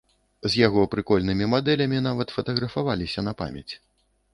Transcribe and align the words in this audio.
З 0.45 0.49
яго 0.67 0.85
прыкольнымі 0.93 1.51
мадэлямі 1.57 2.03
нават 2.09 2.27
фатаграфаваліся 2.39 3.29
на 3.31 3.41
памяць. 3.45 3.69